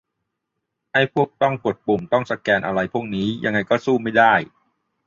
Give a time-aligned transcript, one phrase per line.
[0.91, 4.33] ไอ้พวกต้องกดปุ่ม ต้องสแกน อะไรพวกนี้ยังไงก็สู้ไม่ได้